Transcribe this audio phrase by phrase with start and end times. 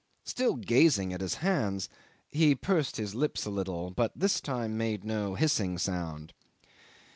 [0.25, 1.87] Still gazing at his hands,
[2.27, 6.33] he pursed his lips a little, but this time made no hissing sound.